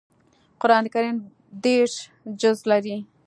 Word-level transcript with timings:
قران 0.61 0.85
کریم 0.93 1.17
دېرش 1.63 1.95
جزء 2.41 2.65
لري 2.71 2.95